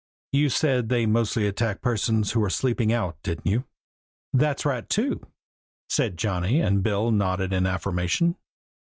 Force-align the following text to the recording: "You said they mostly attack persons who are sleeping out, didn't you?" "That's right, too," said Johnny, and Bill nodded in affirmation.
"You 0.31 0.49
said 0.49 0.89
they 0.89 1.05
mostly 1.05 1.45
attack 1.45 1.79
persons 1.83 2.31
who 2.31 2.43
are 2.43 2.49
sleeping 2.49 2.91
out, 2.91 3.21
didn't 3.21 3.45
you?" 3.45 3.65
"That's 4.33 4.65
right, 4.65 4.89
too," 4.89 5.21
said 5.89 6.17
Johnny, 6.17 6.59
and 6.59 6.81
Bill 6.81 7.11
nodded 7.11 7.53
in 7.53 7.67
affirmation. 7.67 8.35